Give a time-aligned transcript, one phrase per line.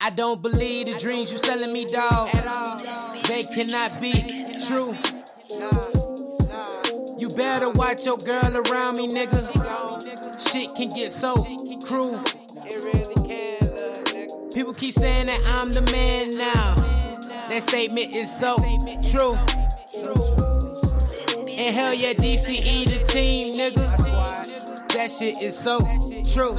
[0.00, 2.30] I don't believe the dreams you selling me, dog.
[3.28, 4.12] They cannot be
[4.66, 4.94] true.
[7.18, 10.50] You better watch your girl around me, nigga.
[10.50, 11.44] Shit can get so
[11.84, 12.24] cruel.
[14.58, 16.74] People keep saying that I'm the man now.
[17.48, 18.56] That statement is so
[19.08, 19.36] true.
[21.46, 24.88] And hell yeah, DCE the team, nigga.
[24.94, 25.78] That shit is so
[26.34, 26.58] true.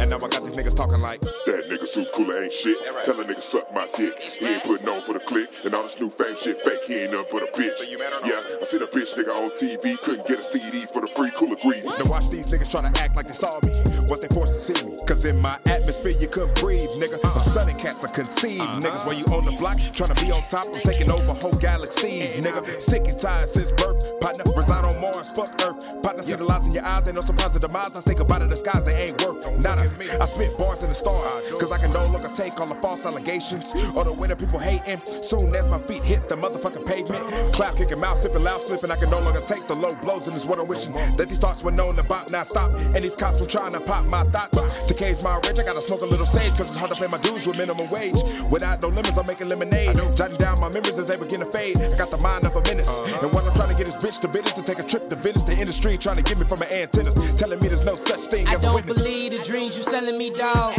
[0.00, 2.78] And now I got these niggas talking like that nigga SoupKoola ain't shit.
[3.04, 4.18] Tell a nigga suck my dick.
[4.18, 5.50] He ain't putting on for the click.
[5.66, 6.80] And all this new fame shit fake.
[6.86, 7.74] He ain't nothing but a bitch.
[7.74, 9.98] so you matter Yeah, I see the bitch nigga on TV.
[9.98, 11.84] Couldn't get a CD for the free cooler greed.
[11.84, 13.74] Now watch these niggas try to act like they saw me.
[14.08, 14.96] Once they forced to see me.
[15.22, 17.20] In my atmosphere you couldn't breathe, nigga.
[17.22, 18.62] I'm sunning cats are conceived.
[18.62, 20.66] Niggas while you on the block trying to be on top.
[20.74, 22.80] I'm taking over whole galaxies, nigga.
[22.80, 24.18] Sick and tired since birth.
[24.20, 26.02] Partner reside on Mars, fuck Earth.
[26.02, 27.06] Partner see the lies in your eyes.
[27.06, 27.94] Ain't no surprise of demise.
[27.96, 28.84] I say goodbye to the skies.
[28.84, 29.90] They ain't worth nada.
[30.20, 31.42] I spit bars in the stars.
[31.60, 33.74] Cause I can no longer take all the false allegations.
[33.94, 35.00] Or the way that people hating.
[35.22, 37.20] Soon as my feet hit the motherfucking pavement.
[37.52, 38.90] Clap kicking, mouth sipping, loud slipping.
[38.90, 40.28] I can no longer take the low blows.
[40.28, 40.92] And it's what I'm wishing.
[41.16, 42.72] That these thoughts were known about, now stop.
[42.72, 44.58] And these cops were trying to pop my thoughts.
[44.86, 46.56] To cage my rage, I gotta smoke a little sage.
[46.56, 48.14] Cause it's hard to pay my dues with minimum wage.
[48.50, 49.96] Without no limits, I'm making lemonade.
[50.16, 51.76] Jotting down my memories as they begin to fade.
[51.76, 52.88] I got the mind of a menace.
[52.88, 53.26] Uh-huh.
[53.26, 55.16] And what I'm trying to get is bitch to business to take a trip to
[55.16, 55.42] Venice.
[55.42, 57.14] The industry trying to get me from my antennas.
[57.34, 60.16] Telling me there's no such thing I as a don't believe the dreams you're selling
[60.16, 60.74] me, dog.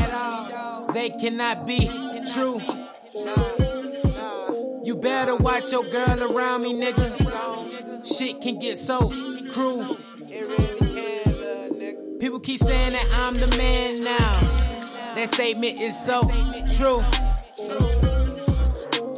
[0.93, 1.87] They cannot be
[2.33, 2.61] true.
[4.83, 8.07] You better watch your girl around me, nigga.
[8.17, 9.09] Shit can get so
[9.51, 9.97] cruel.
[12.19, 14.20] People keep saying that I'm the man now.
[15.21, 16.21] That statement is so
[16.75, 16.99] true.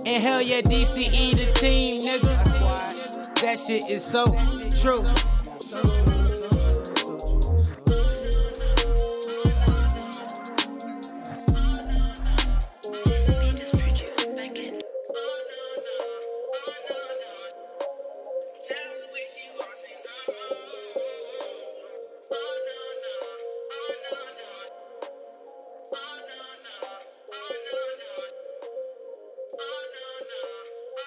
[0.06, 3.36] And hell yeah, DCE the team, nigga.
[3.40, 4.26] That shit is so
[4.82, 6.13] true.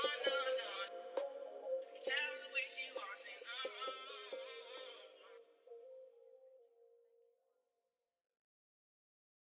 [0.03, 0.56] na na na.